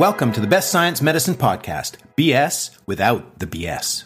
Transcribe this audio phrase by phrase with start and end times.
[0.00, 4.04] Welcome to the Best Science Medicine Podcast, BS without the BS.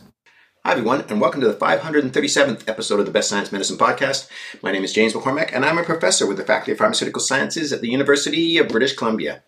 [0.65, 4.28] Hi, everyone, and welcome to the 537th episode of the Best Science Medicine Podcast.
[4.60, 7.72] My name is James McCormack, and I'm a professor with the Faculty of Pharmaceutical Sciences
[7.72, 9.45] at the University of British Columbia.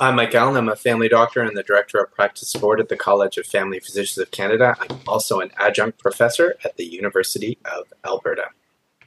[0.00, 0.56] I'm Mike Allen.
[0.56, 3.78] I'm a family doctor and the director of practice support at the College of Family
[3.78, 4.74] Physicians of Canada.
[4.80, 8.46] I'm also an adjunct professor at the University of Alberta.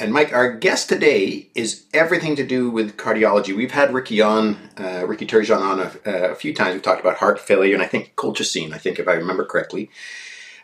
[0.02, 3.56] And Mike, our guest today is everything to do with cardiology.
[3.56, 6.74] We've had Ricky on, uh, Ricky Turgeon on a, a, few times.
[6.74, 9.92] We've talked about heart failure and I think colchicine, I think if I remember correctly.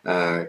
[0.04, 0.46] Uh,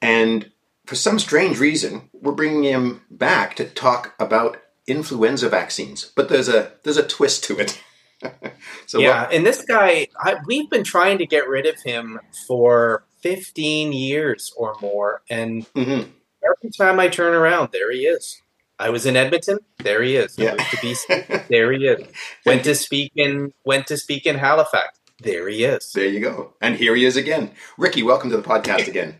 [0.00, 0.50] and
[0.86, 4.56] for some strange reason, we're bringing him back to talk about
[4.88, 6.10] influenza vaccines.
[6.16, 7.80] But there's a there's a twist to it.
[8.86, 12.18] so yeah, what, and this guy, I, we've been trying to get rid of him
[12.48, 16.10] for 15 years or more, and mm-hmm
[16.44, 18.40] every time I turn around, there he is.
[18.78, 19.58] I was in Edmonton.
[19.78, 20.36] There he is.
[20.36, 20.54] Yeah.
[20.54, 21.46] to BC.
[21.48, 22.06] there he is.
[22.44, 24.98] Went to speak in went to speak in Halifax.
[25.22, 25.92] There he is.
[25.92, 26.54] There you go.
[26.60, 27.52] And here he is again.
[27.78, 29.16] Ricky, welcome to the podcast again.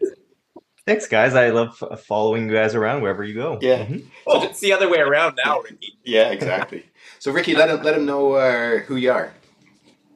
[0.85, 1.37] Thanks, guys.
[1.37, 3.59] I love following you guys around wherever you go.
[3.61, 3.85] Yeah.
[3.85, 4.09] Mm-hmm.
[4.27, 5.97] Oh, it's the other way around now, Ricky.
[6.05, 6.85] Yeah, exactly.
[7.21, 9.33] so, Ricky, let him let him know uh, who you are.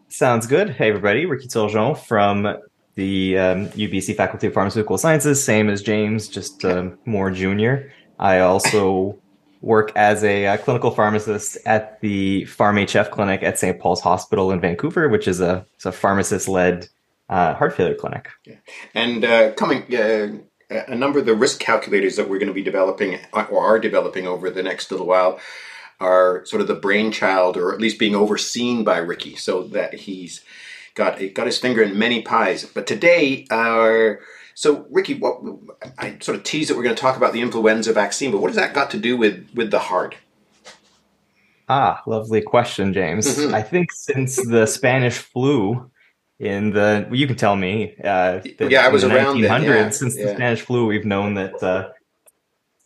[0.09, 0.71] Sounds good.
[0.71, 1.25] Hey, everybody.
[1.25, 2.47] Ricky Turgeon from
[2.97, 7.93] the um, UBC Faculty of Pharmaceutical Sciences, same as James, just um, more junior.
[8.19, 9.19] I also
[9.61, 13.79] work as a, a, uh, clinical pharmacist at the PharmHF clinic at St.
[13.79, 16.89] Paul's Hospital in Vancouver, which is a, a pharmacist led
[17.29, 18.29] uh, heart failure clinic.
[18.45, 18.57] Yeah.
[18.95, 20.39] And uh, coming, uh,
[20.71, 24.27] a number of the risk calculators that we're going to be developing or are developing
[24.27, 25.39] over the next little while
[26.01, 30.45] are sort of the brainchild or at least being overseen by Ricky so that he's
[30.97, 32.65] got got his finger in many pies.
[32.65, 34.15] But today, uh,
[34.55, 35.41] so Ricky, what
[35.99, 38.49] I sort of teased that we're going to talk about the influenza vaccine, but what
[38.49, 40.17] has that got to do with with the heart?
[41.69, 43.39] Ah, lovely question, James.
[43.39, 43.55] Mm-hmm.
[43.55, 45.91] I think since the Spanish flu
[46.39, 50.19] in the well, you can tell me uh, yeah i was around 1900s yeah, since
[50.19, 50.27] yeah.
[50.27, 51.89] the spanish flu we've known that uh,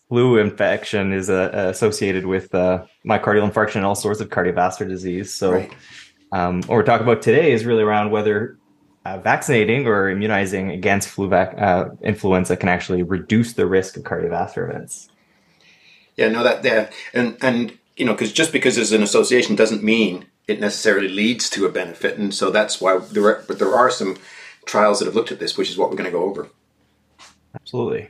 [0.09, 5.35] flu infection is uh, associated with uh, myocardial infarction and all sorts of cardiovascular disease
[5.35, 5.73] so right.
[6.33, 8.59] Um, what we're talking about today is really around whether
[9.05, 14.05] uh, vaccinating or immunizing against flu vac- uh, influenza can actually reduce the risk of
[14.05, 15.09] cardiovascular events.
[16.17, 19.83] Yeah, no, that yeah, and and you know, because just because there's an association doesn't
[19.83, 23.75] mean it necessarily leads to a benefit, and so that's why there are, but there
[23.75, 24.17] are some
[24.67, 26.49] trials that have looked at this, which is what we're going to go over.
[27.55, 28.09] Absolutely.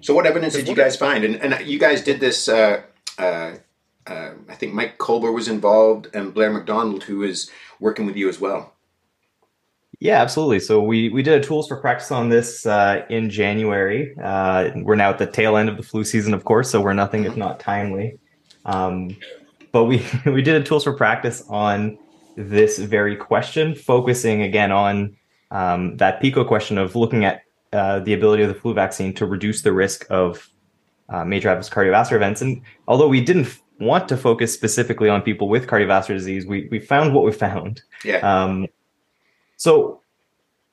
[0.00, 1.24] So, what evidence did you guys find?
[1.24, 2.82] And, and you guys did this uh,
[4.10, 8.28] uh, I think Mike Kolber was involved and Blair McDonald, who is working with you
[8.28, 8.74] as well.
[10.00, 10.60] Yeah, absolutely.
[10.60, 14.14] So we we did a tools for practice on this uh, in January.
[14.22, 16.94] Uh, we're now at the tail end of the flu season, of course, so we're
[16.94, 18.18] nothing if not timely.
[18.64, 19.16] Um,
[19.72, 21.98] but we we did a tools for practice on
[22.36, 25.16] this very question, focusing again on
[25.50, 29.26] um, that PICO question of looking at uh, the ability of the flu vaccine to
[29.26, 30.48] reduce the risk of
[31.10, 32.40] uh, major adverse cardiovascular events.
[32.40, 36.78] And although we didn't want to focus specifically on people with cardiovascular disease, we we
[36.78, 37.82] found what we found.
[38.04, 38.18] Yeah.
[38.18, 38.66] Um,
[39.56, 40.00] so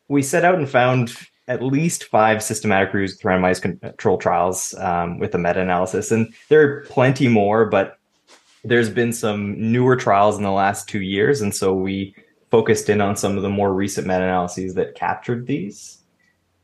[0.07, 1.15] we set out and found
[1.47, 6.61] at least five systematic reviews with randomized control trials um, with a meta-analysis, and there
[6.61, 7.97] are plenty more, but
[8.63, 12.13] there's been some newer trials in the last two years, and so we
[12.51, 15.99] focused in on some of the more recent meta-analyses that captured these.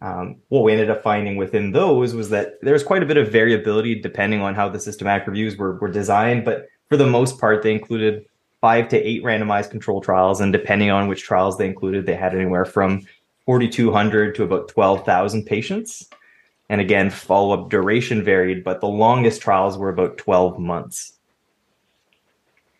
[0.04, 3.16] Um, what we ended up finding within those was that there was quite a bit
[3.16, 7.40] of variability depending on how the systematic reviews were, were designed, but for the most
[7.40, 8.26] part, they included
[8.60, 12.36] five to eight randomized control trials, and depending on which trials they included, they had
[12.36, 13.02] anywhere from
[13.46, 16.10] 4,200 to about 12,000 patients.
[16.68, 21.14] And again, follow up duration varied, but the longest trials were about 12 months.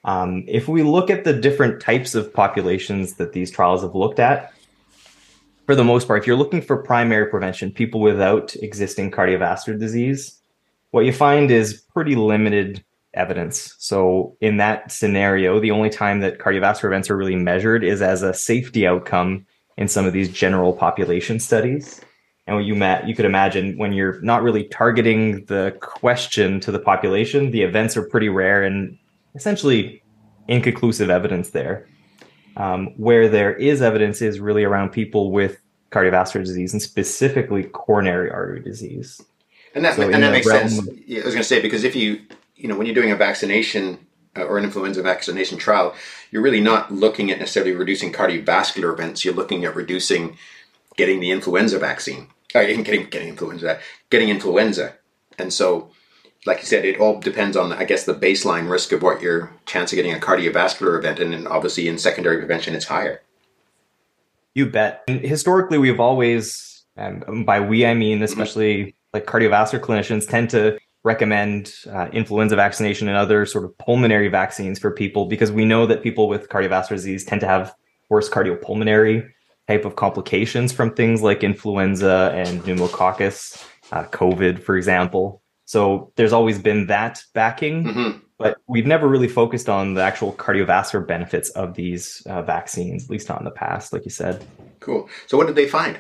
[0.04, 4.20] Um, if we look at the different types of populations that these trials have looked
[4.20, 4.54] at,
[5.66, 10.40] for the most part, if you're looking for primary prevention, people without existing cardiovascular disease,
[10.92, 12.84] what you find is pretty limited
[13.14, 13.76] evidence.
[13.80, 18.24] So, in that scenario, the only time that cardiovascular events are really measured is as
[18.24, 19.46] a safety outcome
[19.78, 22.02] in some of these general population studies.
[22.46, 26.72] And what you met, you could imagine when you're not really targeting the question to
[26.72, 28.98] the population, the events are pretty rare and
[29.34, 30.04] essentially
[30.48, 31.88] inconclusive evidence there.
[32.56, 35.60] Um, where there is evidence is really around people with
[35.92, 39.22] cardiovascular disease and specifically coronary artery disease.
[39.76, 40.78] And that, so and that makes sense.
[40.78, 42.22] Of, I was going to say, because if you,
[42.56, 43.98] you know, when you're doing a vaccination
[44.36, 45.96] uh, or an influenza vaccination trial,
[46.30, 49.26] you're really not looking at necessarily reducing cardiovascular events.
[49.26, 50.38] You're looking at reducing
[50.96, 53.80] getting the influenza vaccine, uh, getting, getting influenza,
[54.12, 54.96] getting influenza.
[55.40, 55.90] And so
[56.46, 59.52] like you said, it all depends on, I guess, the baseline risk of what your
[59.66, 63.22] chance of getting a cardiovascular event, and then obviously in secondary prevention, it's higher.
[64.54, 65.04] You bet.
[65.08, 68.90] And historically, we've always, and by we I mean especially mm-hmm.
[69.14, 74.80] like cardiovascular clinicians, tend to recommend uh, influenza vaccination and other sort of pulmonary vaccines
[74.80, 77.76] for people because we know that people with cardiovascular disease tend to have
[78.10, 79.30] worse cardiopulmonary
[79.68, 85.43] type of complications from things like influenza and pneumococcus, uh, COVID, for example.
[85.66, 88.20] So there's always been that backing, mm-hmm.
[88.38, 93.10] but we've never really focused on the actual cardiovascular benefits of these uh, vaccines, at
[93.10, 94.46] least not in the past, like you said.
[94.80, 95.10] Cool.
[95.28, 95.98] So what did they find?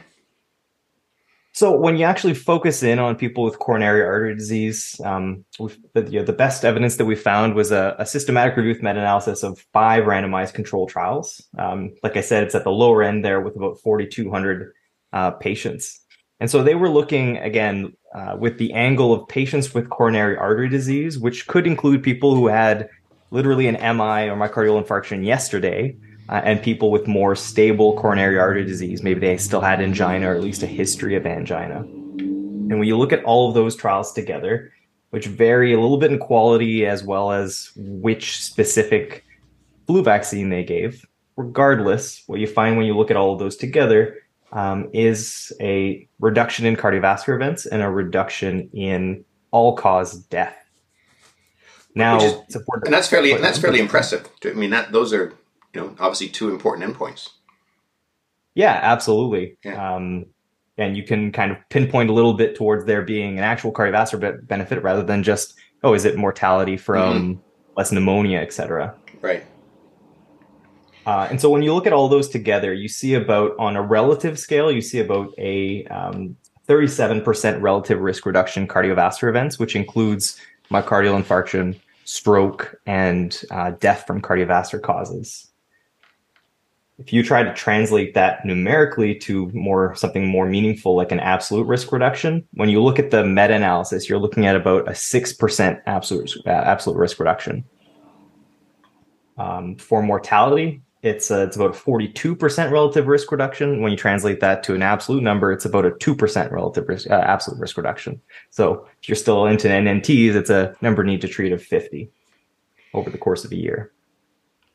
[1.56, 5.45] So when you actually focus in on people with coronary artery disease, um,
[5.94, 9.44] the, you know, the best evidence that we found was a, a systematic review meta-analysis
[9.44, 11.48] of five randomized control trials.
[11.60, 14.74] Um, like I said, it's at the lower end there with about 4,200
[15.13, 16.01] uh, patients.
[16.39, 20.69] And so they were looking again uh, with the angle of patients with coronary artery
[20.69, 22.89] disease, which could include people who had
[23.31, 25.95] literally an MI or myocardial infarction yesterday,
[26.30, 29.04] uh, and people with more stable coronary artery disease.
[29.04, 31.80] Maybe they still had angina or at least a history of angina.
[31.80, 34.71] And when you look at all of those trials together,
[35.10, 39.24] which vary a little bit in quality as well as which specific
[39.86, 41.06] flu vaccine they gave,
[41.36, 44.22] regardless, what you find when you look at all of those together
[44.53, 50.57] um, is a reduction in cardiovascular events and a reduction in all cause death.
[51.95, 54.27] Now, is, and that's fairly and that's fairly impressive.
[54.45, 55.33] I mean, that those are
[55.73, 57.29] you know, obviously two important endpoints.
[58.55, 59.57] Yeah, absolutely.
[59.63, 59.95] Yeah.
[59.95, 60.25] Um,
[60.77, 64.45] and you can kind of pinpoint a little bit towards there being an actual cardiovascular
[64.47, 67.41] benefit rather than just, oh, is it mortality from mm-hmm.
[67.77, 68.95] less pneumonia, et cetera.
[69.21, 69.44] Right.
[71.05, 73.81] Uh, and so when you look at all those together, you see about on a
[73.81, 76.35] relative scale, you see about a um,
[76.67, 80.39] 37% relative risk reduction cardiovascular events, which includes
[80.71, 85.50] myocardial infarction, stroke, and uh, death from cardiovascular causes.
[87.00, 91.65] If you try to translate that numerically to more something more meaningful like an absolute
[91.65, 96.38] risk reduction when you look at the meta-analysis you're looking at about a 6% absolute
[96.45, 97.65] uh, absolute risk reduction.
[99.39, 104.39] Um, for mortality it's uh, it's about a 42% relative risk reduction when you translate
[104.39, 108.19] that to an absolute number it's about a 2% relative risk uh, absolute risk reduction
[108.50, 112.09] so if you're still into nnts it's a number need to treat of 50
[112.94, 113.91] over the course of a year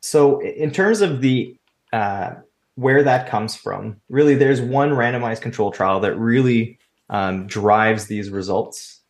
[0.00, 1.56] so in terms of the
[1.92, 2.34] uh,
[2.78, 4.00] where that comes from.
[4.08, 6.78] Really, there's one randomized control trial that really
[7.10, 9.00] um, drives these results.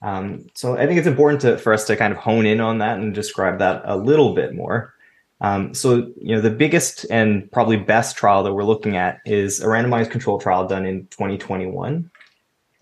[0.00, 2.78] Um, so I think it's important to, for us to kind of hone in on
[2.78, 4.94] that and describe that a little bit more.
[5.40, 9.60] Um, so, you know, the biggest and probably best trial that we're looking at is
[9.60, 12.10] a randomized control trial done in 2021.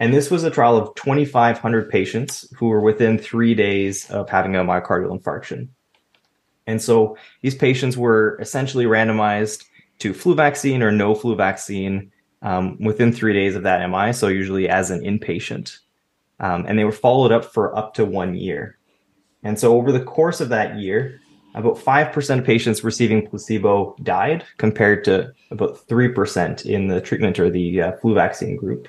[0.01, 4.57] And this was a trial of 2,500 patients who were within three days of having
[4.57, 5.69] a myocardial infarction.
[6.67, 9.65] And so these patients were essentially randomized
[10.01, 12.13] to flu vaccine or no flu vaccine
[12.43, 15.79] um, within three days of that MI, so usually as an inpatient.
[16.41, 18.79] Um, and they were followed up for up to one year.
[19.43, 21.21] And so over the course of that year,
[21.55, 27.51] about 5% of patients receiving placebo died compared to about 3% in the treatment or
[27.51, 28.89] the uh, flu vaccine group.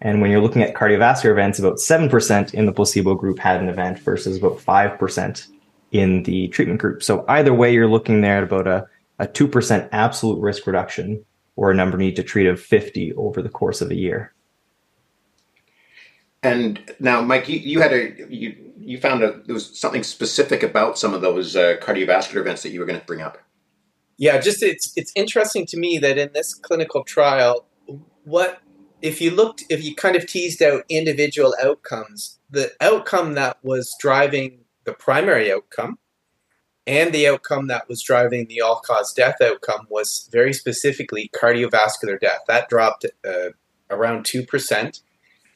[0.00, 3.68] And when you're looking at cardiovascular events, about 7% in the placebo group had an
[3.68, 5.48] event versus about 5%
[5.90, 7.02] in the treatment group.
[7.02, 8.86] So either way, you're looking there at about a,
[9.18, 11.24] a 2% absolute risk reduction
[11.56, 14.32] or a number need to treat of 50 over the course of a year.
[16.42, 20.62] And now, Mike, you, you had a you you found a there was something specific
[20.62, 23.38] about some of those uh, cardiovascular events that you were going to bring up.
[24.16, 27.66] Yeah, just it's it's interesting to me that in this clinical trial,
[28.24, 28.60] what
[29.00, 33.94] if you looked if you kind of teased out individual outcomes, the outcome that was
[34.00, 35.98] driving the primary outcome
[36.88, 42.18] and the outcome that was driving the all cause death outcome was very specifically cardiovascular
[42.18, 42.40] death.
[42.48, 43.50] That dropped uh,
[43.90, 45.02] around 2%.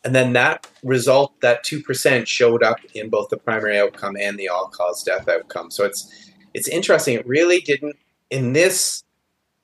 [0.04, 4.49] And then that result, that 2% showed up in both the primary outcome and the
[4.49, 5.71] all cause death outcome.
[5.71, 7.14] So it's, it's interesting.
[7.14, 7.97] It really didn't,
[8.30, 9.04] in this,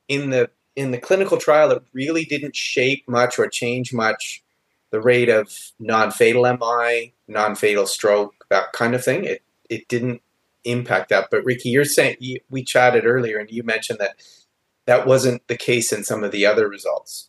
[0.07, 4.43] in the, in the clinical trial, it really didn't shape much or change much
[4.91, 9.25] the rate of non fatal MI, non fatal stroke, that kind of thing.
[9.25, 10.23] It, it didn't
[10.65, 11.29] impact that.
[11.31, 14.23] But Ricky, you're saying you, we chatted earlier, and you mentioned that
[14.87, 17.28] that wasn't the case in some of the other results.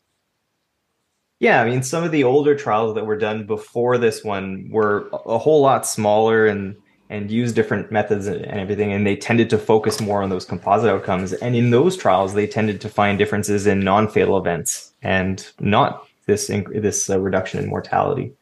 [1.39, 5.09] Yeah, I mean, some of the older trials that were done before this one were
[5.25, 6.75] a whole lot smaller and
[7.11, 10.91] and use different methods and everything, and they tended to focus more on those composite
[10.91, 11.33] outcomes.
[11.33, 16.47] And in those trials, they tended to find differences in non-fatal events and not this
[16.47, 18.33] this uh, reduction in mortality.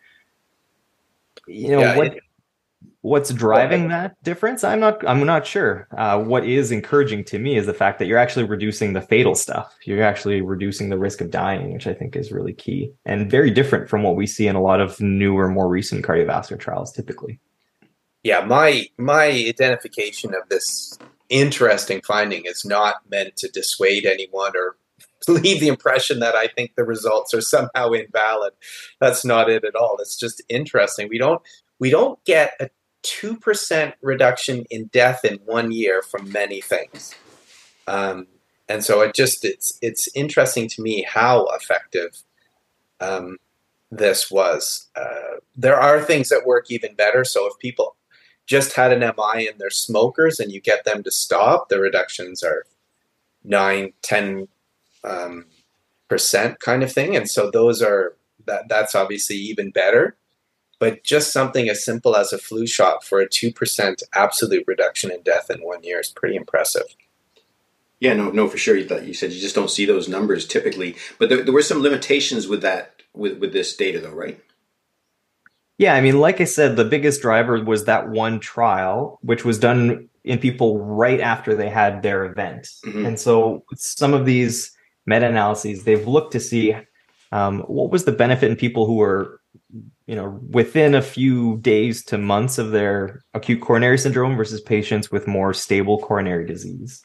[1.48, 2.08] You know yeah, what?
[2.08, 2.24] It,
[3.08, 4.66] What's driving that difference?
[4.66, 5.08] I'm not.
[5.08, 5.88] I'm not sure.
[5.98, 9.34] Uh, what is encouraging to me is the fact that you're actually reducing the fatal
[9.34, 9.74] stuff.
[9.86, 13.50] You're actually reducing the risk of dying, which I think is really key and very
[13.50, 16.92] different from what we see in a lot of newer, more recent cardiovascular trials.
[16.92, 17.40] Typically,
[18.24, 18.44] yeah.
[18.44, 21.00] My my identification of this
[21.30, 24.76] interesting finding is not meant to dissuade anyone or
[25.30, 28.52] leave the impression that I think the results are somehow invalid.
[29.00, 29.96] That's not it at all.
[30.02, 31.08] It's just interesting.
[31.10, 31.42] We don't
[31.80, 32.70] we don't get a
[33.08, 37.16] two percent reduction in death in one year from many things,
[37.88, 38.28] um,
[38.68, 42.24] and so it just it's it's interesting to me how effective
[43.00, 43.38] um,
[43.92, 44.88] this was.
[44.96, 47.24] Uh, there are things that work even better.
[47.24, 47.96] So if people
[48.46, 52.44] just had an MI and they're smokers and you get them to stop, the reductions
[52.44, 52.66] are
[53.44, 54.48] 9, 10
[55.04, 55.46] um,
[56.10, 57.16] percent kind of thing.
[57.16, 60.16] And so those are that that's obviously even better.
[60.80, 65.12] But just something as simple as a flu shot for a two percent absolute reduction
[65.12, 66.96] in death in one year is pretty impressive.
[68.00, 68.78] Yeah, no, no, for sure.
[68.78, 72.48] You said you just don't see those numbers typically, but there, there were some limitations
[72.48, 74.40] with that with with this data, though, right?
[75.80, 79.60] Yeah, I mean, like I said, the biggest driver was that one trial, which was
[79.60, 82.70] done in people right after they had their event.
[82.86, 83.06] Mm-hmm.
[83.06, 84.72] And so some of these
[85.06, 86.76] meta analyses, they've looked to see
[87.32, 89.37] um, what was the benefit in people who were,
[90.08, 95.12] you know, within a few days to months of their acute coronary syndrome versus patients
[95.12, 97.04] with more stable coronary disease.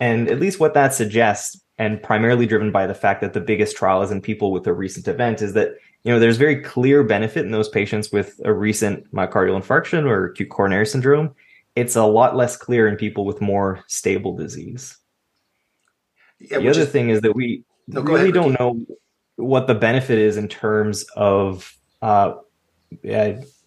[0.00, 3.76] And at least what that suggests, and primarily driven by the fact that the biggest
[3.76, 5.74] trial is in people with a recent event, is that
[6.04, 10.26] you know, there's very clear benefit in those patients with a recent myocardial infarction or
[10.26, 11.34] acute coronary syndrome.
[11.76, 14.96] It's a lot less clear in people with more stable disease.
[16.40, 18.84] Yeah, the other is, thing is that we no, really ahead, don't know
[19.36, 22.34] what the benefit is in terms of uh,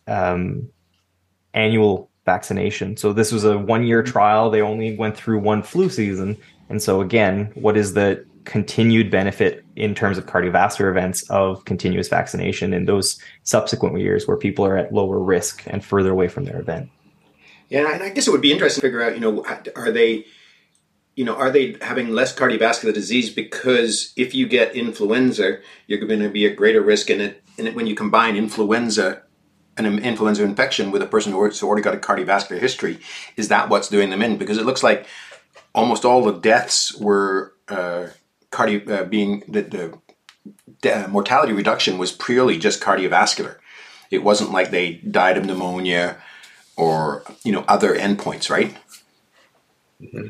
[0.07, 0.69] um,
[1.53, 2.97] annual vaccination.
[2.97, 4.49] So this was a one-year trial.
[4.49, 6.37] They only went through one flu season,
[6.69, 12.07] and so again, what is the continued benefit in terms of cardiovascular events of continuous
[12.07, 16.45] vaccination in those subsequent years where people are at lower risk and further away from
[16.45, 16.89] their event.
[17.69, 19.43] Yeah, and I guess it would be interesting to figure out, you know,
[19.75, 20.25] are they,
[21.15, 26.19] you know, are they having less cardiovascular disease because if you get influenza, you're going
[26.19, 29.21] to be at greater risk, and it, and when you combine influenza
[29.77, 32.99] an influenza infection with a person who's already got a cardiovascular history,
[33.35, 34.37] is that what's doing them in?
[34.37, 35.05] Because it looks like
[35.73, 38.07] almost all the deaths were uh,
[38.51, 39.61] cardio uh, being the,
[40.81, 43.57] the uh, mortality reduction was purely just cardiovascular.
[44.09, 46.17] It wasn't like they died of pneumonia
[46.77, 48.75] or you know other endpoints, right?
[50.01, 50.27] Mm-hmm.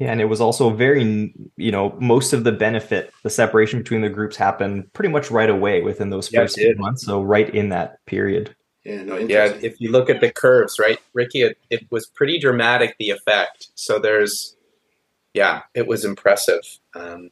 [0.00, 4.00] Yeah, and it was also very, you know, most of the benefit, the separation between
[4.00, 7.04] the groups happened pretty much right away within those first yeah, few months.
[7.04, 8.56] So right in that period.
[8.82, 9.52] Yeah, no, yeah.
[9.60, 13.68] If you look at the curves, right, Ricky, it, it was pretty dramatic the effect.
[13.74, 14.56] So there's
[15.34, 16.62] yeah, it was impressive
[16.94, 17.30] um,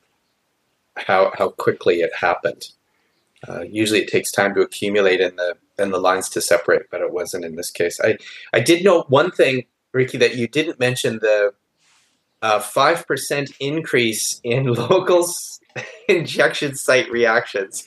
[0.94, 2.68] how how quickly it happened.
[3.48, 7.00] Uh, usually, it takes time to accumulate and the and the lines to separate, but
[7.00, 7.98] it wasn't in this case.
[8.04, 8.18] I
[8.52, 11.54] I did note one thing, Ricky, that you didn't mention the
[12.40, 15.26] five uh, percent increase in local
[16.08, 17.86] injection site reactions.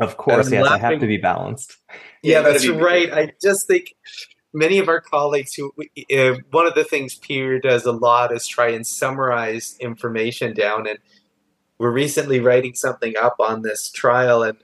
[0.00, 0.84] Of course, yes, laughing.
[0.84, 1.76] I have to be balanced.
[2.22, 3.12] Yeah, that's right.
[3.12, 3.94] I just think
[4.54, 5.72] many of our colleagues who
[6.16, 10.86] uh, one of the things Peer does a lot is try and summarize information down
[10.86, 10.98] and
[11.78, 14.56] we're recently writing something up on this trial and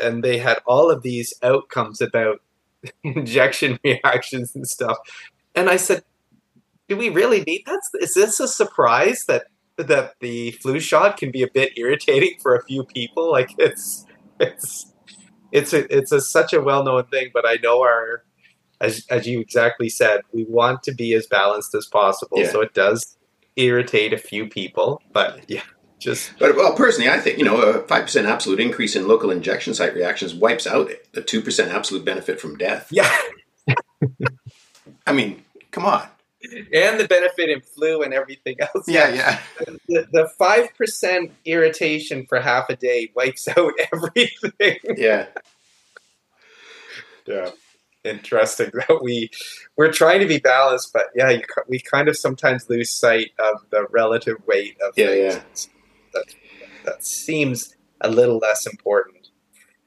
[0.00, 2.42] and they had all of these outcomes about
[3.02, 4.98] injection reactions and stuff
[5.54, 6.04] and i said
[6.88, 11.30] do we really need that is this a surprise that that the flu shot can
[11.30, 14.04] be a bit irritating for a few people like it's
[14.40, 14.92] it's
[15.50, 18.22] it's a, it's a, such a well-known thing but i know our
[18.80, 22.38] as as you exactly said, we want to be as balanced as possible.
[22.40, 22.50] Yeah.
[22.50, 23.16] So it does
[23.56, 25.62] irritate a few people, but yeah,
[25.98, 26.32] just.
[26.38, 29.74] But well, personally, I think you know a five percent absolute increase in local injection
[29.74, 32.88] site reactions wipes out the two percent absolute benefit from death.
[32.90, 33.10] Yeah.
[35.06, 36.06] I mean, come on.
[36.40, 38.86] And the benefit in flu and everything else.
[38.86, 39.40] Yeah, yeah.
[39.88, 44.78] The five percent irritation for half a day wipes out everything.
[44.96, 45.26] Yeah.
[47.26, 47.50] Yeah
[48.04, 49.30] interesting that we
[49.76, 53.62] we're trying to be balanced, but yeah, you, we kind of sometimes lose sight of
[53.70, 55.68] the relative weight of yeah, things.
[55.68, 55.80] Yeah.
[56.14, 56.34] That,
[56.84, 59.28] that seems a little less important.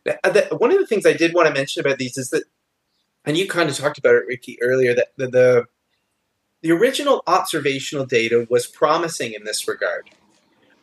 [0.06, 2.44] Uh, one of the things I did want to mention about these is that,
[3.26, 5.66] and you kind of talked about it, Ricky, earlier, that the, the
[6.62, 10.10] the original observational data was promising in this regard.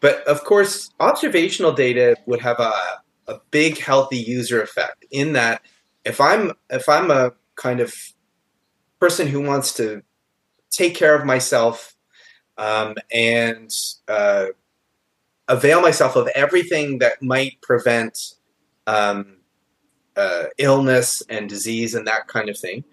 [0.00, 2.72] But of course, observational data would have a,
[3.26, 5.62] a big healthy user effect in that
[6.04, 7.94] if I'm if I'm a kind of
[9.00, 10.02] person who wants to
[10.70, 11.94] take care of myself
[12.56, 13.70] um, and
[14.08, 14.46] uh,
[15.48, 18.34] avail myself of everything that might prevent
[18.86, 19.38] um,
[20.16, 22.84] uh, illness and disease and that kind of thing.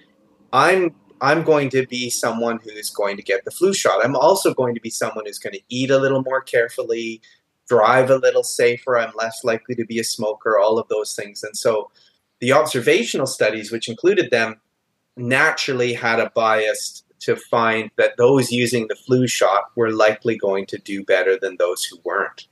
[0.53, 4.03] I'm I'm going to be someone who's going to get the flu shot.
[4.03, 7.21] I'm also going to be someone who's going to eat a little more carefully,
[7.67, 8.97] drive a little safer.
[8.97, 10.59] I'm less likely to be a smoker.
[10.59, 11.89] All of those things, and so
[12.39, 14.59] the observational studies, which included them,
[15.15, 20.65] naturally had a bias to find that those using the flu shot were likely going
[20.67, 22.47] to do better than those who weren't.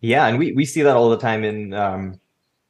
[0.00, 2.20] Yeah, and we, we see that all the time in um,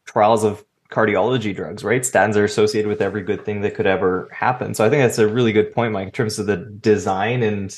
[0.04, 2.02] trials of cardiology drugs, right?
[2.02, 4.74] Statins are associated with every good thing that could ever happen.
[4.74, 7.76] So I think that's a really good point, Mike, in terms of the design and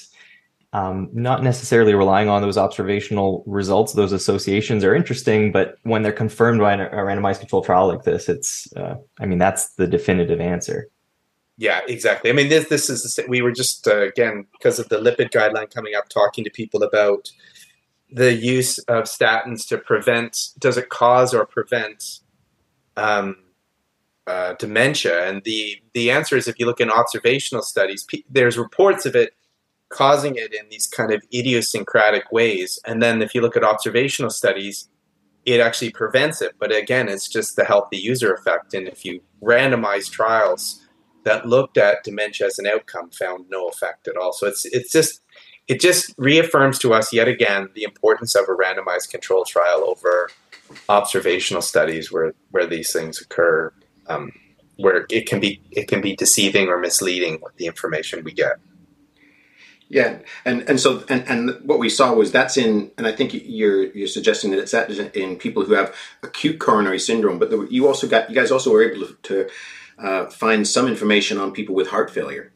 [0.72, 3.92] um, not necessarily relying on those observational results.
[3.92, 8.28] Those associations are interesting, but when they're confirmed by a randomized control trial like this,
[8.28, 10.88] it's, uh, I mean, that's the definitive answer.
[11.56, 12.30] Yeah, exactly.
[12.30, 15.72] I mean, this this is we were just uh, again because of the lipid guideline
[15.72, 17.30] coming up, talking to people about
[18.10, 20.48] the use of statins to prevent.
[20.58, 22.18] Does it cause or prevent
[22.96, 23.36] um,
[24.26, 25.28] uh, dementia?
[25.28, 29.34] And the the answer is, if you look in observational studies, there's reports of it
[29.90, 32.80] causing it in these kind of idiosyncratic ways.
[32.84, 34.88] And then if you look at observational studies,
[35.44, 36.54] it actually prevents it.
[36.58, 38.74] But again, it's just the healthy user effect.
[38.74, 40.84] And if you randomize trials
[41.24, 44.32] that looked at dementia as an outcome found no effect at all.
[44.32, 45.20] So it's it's just
[45.66, 50.30] it just reaffirms to us yet again the importance of a randomized control trial over
[50.88, 53.72] observational studies where where these things occur,
[54.06, 54.32] um,
[54.76, 58.58] where it can be it can be deceiving or misleading with the information we get.
[59.88, 63.32] Yeah, and and so and and what we saw was that's in, and I think
[63.34, 67.86] you're you're suggesting that it's that in people who have acute coronary syndrome, but you
[67.86, 69.48] also got you guys also were able to
[69.98, 72.53] uh, find some information on people with heart failure.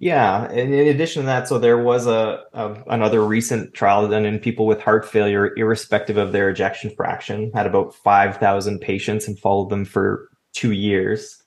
[0.00, 4.24] Yeah, and in addition to that, so there was a, a, another recent trial done
[4.24, 9.28] in people with heart failure, irrespective of their ejection fraction, had about five thousand patients
[9.28, 11.42] and followed them for two years.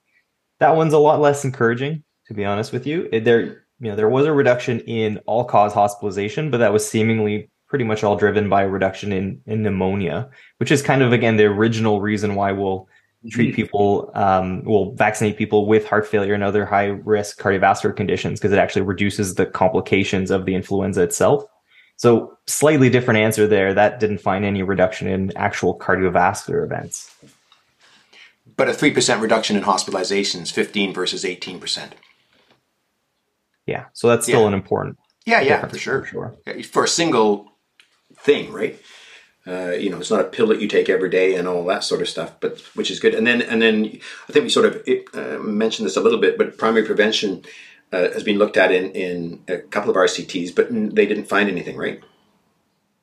[0.60, 3.10] That one's a lot less encouraging, to be honest with you.
[3.10, 7.50] There, you know, there was a reduction in all cause hospitalization, but that was seemingly
[7.68, 11.38] pretty much all driven by a reduction in in pneumonia, which is kind of again
[11.38, 12.88] the original reason why we'll
[13.30, 13.56] treat mm-hmm.
[13.56, 18.52] people, um, will vaccinate people with heart failure and other high risk cardiovascular conditions because
[18.52, 21.46] it actually reduces the complications of the influenza itself.
[21.96, 23.74] So, slightly different answer there.
[23.74, 27.14] That didn't find any reduction in actual cardiovascular events.
[28.58, 31.92] But a 3% reduction in hospitalizations, 15 versus 18%.
[33.66, 33.86] Yeah.
[33.94, 34.48] So, that's still yeah.
[34.48, 34.98] an important.
[35.26, 36.02] Yeah, yeah, for sure.
[36.02, 36.64] For sure.
[36.64, 37.54] For a single
[38.18, 38.78] thing, right?
[39.46, 41.84] Uh, you know, it's not a pill that you take every day and all that
[41.84, 43.14] sort of stuff, but which is good.
[43.14, 46.20] And then, and then, I think we sort of it, uh, mentioned this a little
[46.20, 47.44] bit, but primary prevention
[47.92, 51.50] uh, has been looked at in in a couple of RCTs, but they didn't find
[51.50, 52.02] anything, right?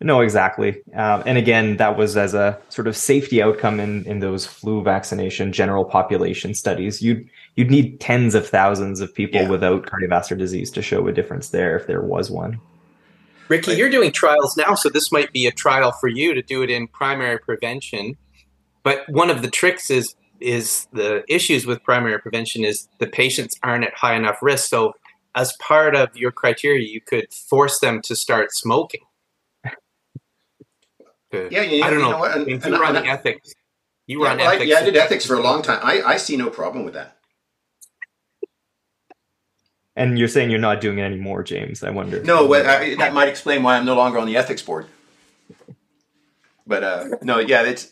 [0.02, 0.82] No, exactly.
[0.94, 4.82] Um, and again, that was as a sort of safety outcome in in those flu
[4.82, 7.02] vaccination general population studies.
[7.02, 9.48] You'd you'd need tens of thousands of people yeah.
[9.48, 12.60] without cardiovascular disease to show a difference there if there was one.
[13.50, 16.62] Ricky, you're doing trials now, so this might be a trial for you to do
[16.62, 18.16] it in primary prevention.
[18.84, 23.58] But one of the tricks is is the issues with primary prevention is the patients
[23.62, 24.70] aren't at high enough risk.
[24.70, 24.94] So
[25.34, 29.02] as part of your criteria, you could force them to start smoking.
[31.32, 32.12] Yeah, yeah, I don't know.
[32.12, 33.52] know what, and, you and, run and, ethics.
[34.06, 34.70] You run yeah, well, ethics.
[34.70, 35.80] I, yeah, I did ethics for a long time.
[35.82, 37.18] I, I see no problem with that.
[40.00, 41.84] And you're saying you're not doing it anymore, James.
[41.84, 42.22] I wonder.
[42.22, 44.86] No, well, I, that might explain why I'm no longer on the ethics board.
[46.66, 47.90] But uh, no, yeah, that's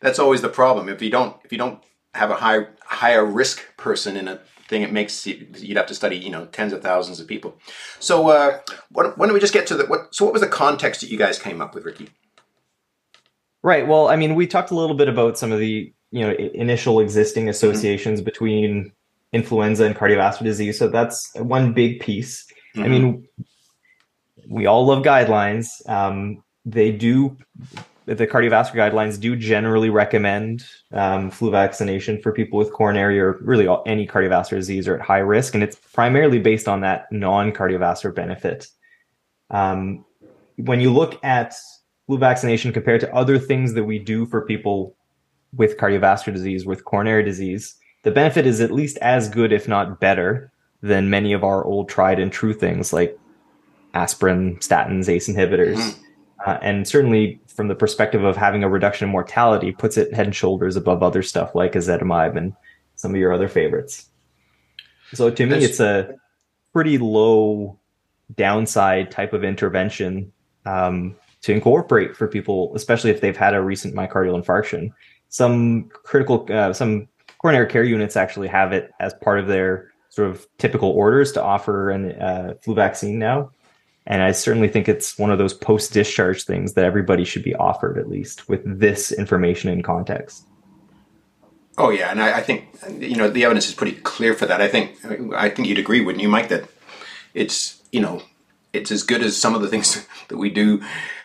[0.00, 0.88] that's always the problem.
[0.88, 1.82] If you don't if you don't
[2.14, 6.16] have a high higher risk person in a thing, it makes you'd have to study
[6.16, 7.58] you know tens of thousands of people.
[7.98, 10.14] So uh, why don't we just get to the what?
[10.14, 12.10] So what was the context that you guys came up with, Ricky?
[13.64, 13.88] Right.
[13.88, 17.00] Well, I mean, we talked a little bit about some of the you know initial
[17.00, 18.26] existing associations mm-hmm.
[18.26, 18.92] between
[19.32, 20.78] influenza and cardiovascular disease.
[20.78, 22.46] So that's one big piece.
[22.74, 22.82] Mm-hmm.
[22.82, 23.28] I mean,
[24.48, 25.66] we all love guidelines.
[25.88, 27.36] Um, they do,
[28.06, 33.68] the cardiovascular guidelines do generally recommend um, flu vaccination for people with coronary or really
[33.86, 35.54] any cardiovascular disease or at high risk.
[35.54, 38.66] And it's primarily based on that non cardiovascular benefit.
[39.50, 40.04] Um,
[40.56, 41.54] when you look at
[42.06, 44.96] flu vaccination compared to other things that we do for people
[45.54, 50.00] with cardiovascular disease, with coronary disease, the benefit is at least as good, if not
[50.00, 50.50] better,
[50.82, 53.18] than many of our old tried and true things like
[53.94, 55.76] aspirin, statins, ACE inhibitors.
[55.76, 56.02] Mm-hmm.
[56.46, 60.26] Uh, and certainly from the perspective of having a reduction in mortality, puts it head
[60.26, 62.54] and shoulders above other stuff like ezetimibe and
[62.94, 64.06] some of your other favorites.
[65.14, 65.64] So to me, That's...
[65.64, 66.14] it's a
[66.72, 67.78] pretty low
[68.36, 70.32] downside type of intervention
[70.66, 74.92] um, to incorporate for people, especially if they've had a recent myocardial infarction.
[75.30, 77.08] Some critical, uh, some
[77.38, 81.42] coronary care units actually have it as part of their sort of typical orders to
[81.42, 83.50] offer a uh, flu vaccine now.
[84.06, 87.54] And I certainly think it's one of those post discharge things that everybody should be
[87.54, 90.46] offered, at least with this information in context.
[91.76, 92.66] Oh yeah, and I, I, think
[92.98, 94.60] you know the evidence is pretty clear for that.
[94.60, 94.96] I think
[95.32, 96.48] I think you'd agree, wouldn't you, Mike?
[96.48, 96.68] That
[97.34, 98.22] it's you know
[98.72, 100.82] it's as good as some of the things that we do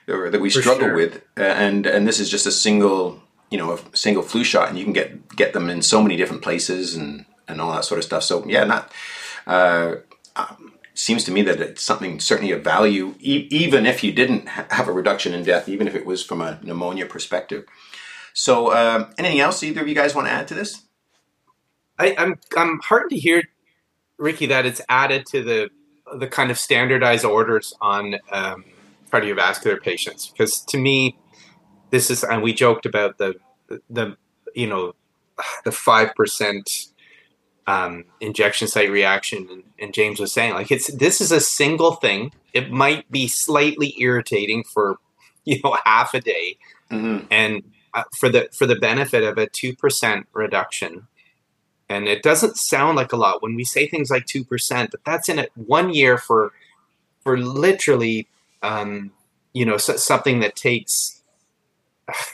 [0.08, 0.96] or that we for struggle sure.
[0.96, 3.23] with, uh, and and this is just a single
[3.54, 6.18] you know a single flu shot, and you can get get them in so many
[6.18, 8.24] different places and and all that sort of stuff.
[8.24, 8.92] So yeah, not.
[9.46, 9.98] Uh,
[10.36, 14.48] um, seems to me that it's something certainly of value, e- even if you didn't
[14.48, 17.66] have a reduction in death, even if it was from a pneumonia perspective.
[18.34, 20.82] So, uh, anything else either of you guys want to add to this?
[22.00, 23.44] I, I'm I'm heartened to hear,
[24.18, 25.70] Ricky, that it's added to the
[26.18, 28.66] the kind of standardized orders on um,
[29.12, 31.18] cardiovascular patients because to me,
[31.92, 33.36] this is and we joked about the
[33.90, 34.18] the
[34.56, 34.94] you know
[35.64, 36.88] the five percent
[37.68, 41.94] um, injection site reaction, and, and, James was saying, like it's this is a single
[41.94, 42.34] thing.
[42.54, 44.98] It might be slightly irritating for
[45.46, 46.58] you know half a day,
[46.92, 47.26] mm-hmm.
[47.32, 51.08] and uh, for the for the benefit of a two percent reduction.
[51.90, 55.02] And it doesn't sound like a lot when we say things like two percent, but
[55.06, 56.52] that's in it one year for
[57.24, 58.28] for literally,
[58.62, 59.12] um,
[59.54, 61.23] you know, so, something that takes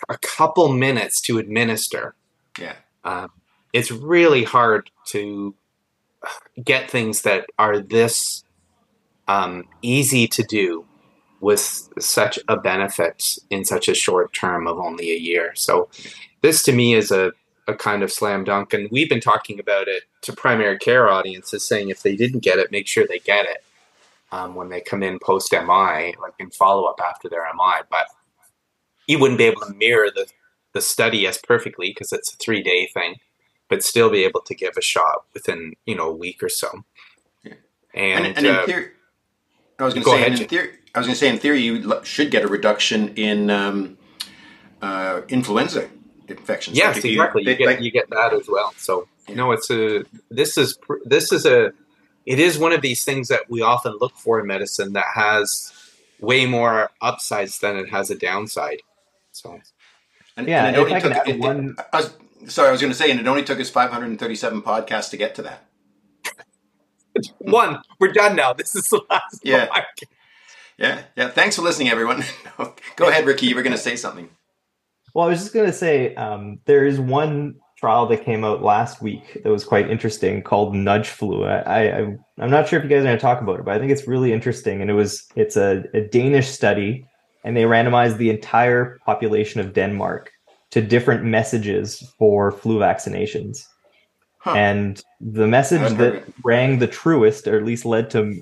[0.09, 2.15] a couple minutes to administer.
[2.59, 2.75] Yeah.
[3.03, 3.31] Um,
[3.73, 5.55] it's really hard to
[6.63, 8.43] get things that are this
[9.27, 10.85] um, easy to do
[11.39, 15.53] with such a benefit in such a short term of only a year.
[15.55, 15.89] So,
[16.41, 17.31] this to me is a,
[17.67, 18.73] a kind of slam dunk.
[18.73, 22.59] And we've been talking about it to primary care audiences, saying if they didn't get
[22.59, 23.63] it, make sure they get it
[24.31, 27.81] um, when they come in post MI, like in follow up after their MI.
[27.89, 28.07] But
[29.09, 30.27] you wouldn't be able to mirror the,
[30.73, 33.15] the study as perfectly because it's a three day thing
[33.69, 36.83] but still be able to give a shot within you know a week or so.
[37.43, 37.53] Yeah.
[37.93, 38.87] And, and, and uh, in theory,
[39.77, 41.61] I was going to say, ahead, in theory, I was going to say, in theory,
[41.61, 43.97] you should get a reduction in um,
[44.81, 45.87] uh, influenza
[46.27, 46.75] infections.
[46.75, 47.43] Yes, like exactly.
[47.43, 48.73] You, you, get like, you get that as well.
[48.77, 51.71] So you know, it's a this is this is a
[52.25, 55.71] it is one of these things that we often look for in medicine that has
[56.19, 58.81] way more upsides than it has a downside.
[59.31, 59.59] So,
[60.37, 61.75] and, yeah, and if I can add one.
[61.93, 62.13] I was,
[62.47, 65.35] sorry, I was going to say, and it only took us 537 podcasts to get
[65.35, 65.65] to that.
[67.39, 68.53] One, we're done now.
[68.53, 69.41] This is the last.
[69.43, 70.03] Yeah, podcast.
[70.77, 71.29] yeah, yeah.
[71.29, 72.23] Thanks for listening, everyone.
[72.95, 73.47] Go ahead, Ricky.
[73.47, 74.29] You were going to say something.
[75.13, 78.61] Well, I was just going to say um, there is one trial that came out
[78.61, 81.45] last week that was quite interesting called Nudge Flu.
[81.45, 81.99] I, I
[82.39, 83.91] am not sure if you guys are going to talk about it, but I think
[83.91, 84.81] it's really interesting.
[84.81, 87.05] And it was it's a, a Danish study,
[87.43, 90.31] and they randomized the entire population of Denmark
[90.71, 93.65] to different messages for flu vaccinations.
[94.39, 94.53] Huh.
[94.55, 98.41] And the message that rang the truest, or at least led to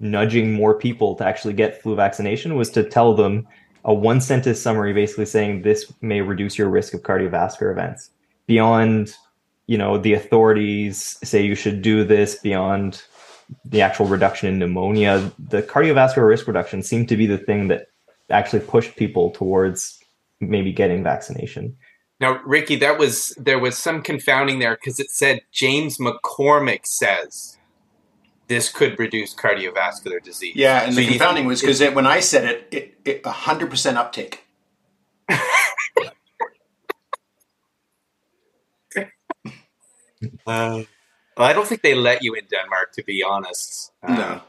[0.00, 3.46] nudging more people to actually get flu vaccination, was to tell them
[3.84, 8.10] a one sentence summary basically saying this may reduce your risk of cardiovascular events.
[8.46, 9.14] Beyond,
[9.66, 13.02] you know, the authorities say you should do this, beyond
[13.64, 17.88] the actual reduction in pneumonia, the cardiovascular risk reduction seemed to be the thing that
[18.30, 19.98] actually pushed people towards
[20.40, 21.76] maybe getting vaccination.
[22.20, 27.58] Now, Ricky, that was there was some confounding there because it said James McCormack says
[28.48, 30.54] this could reduce cardiovascular disease.
[30.56, 34.44] Yeah, and so the confounding was because when I said it, it hundred percent uptake.
[35.30, 35.42] uh,
[40.46, 40.86] well,
[41.38, 43.92] I don't think they let you in Denmark, to be honest.
[44.02, 44.40] Um, no.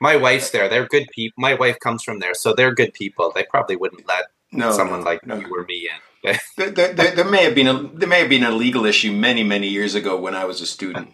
[0.00, 0.68] My wife's there.
[0.68, 1.40] They're good people.
[1.40, 3.32] My wife comes from there, so they're good people.
[3.34, 5.36] They probably wouldn't let no, someone like no.
[5.36, 6.36] you or me in.
[6.56, 9.12] there, there, there, there, may have been a there may have been a legal issue
[9.12, 11.12] many many years ago when I was a student.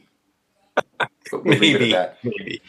[1.32, 2.62] We'll maybe, maybe.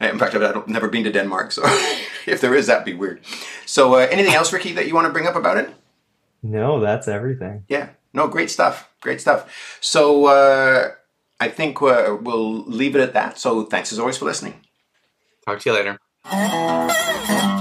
[0.00, 1.62] In fact, I've never been to Denmark, so
[2.26, 3.20] if there is, that'd be weird.
[3.64, 5.70] So, uh, anything else, Ricky, that you want to bring up about it?
[6.42, 7.64] No, that's everything.
[7.68, 9.78] Yeah, no, great stuff, great stuff.
[9.80, 10.90] So, uh,
[11.40, 13.38] I think uh, we'll leave it at that.
[13.38, 14.65] So, thanks as always for listening.
[15.46, 17.55] Talk to you later.